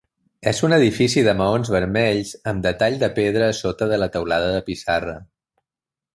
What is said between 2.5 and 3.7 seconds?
amb detall de pedra a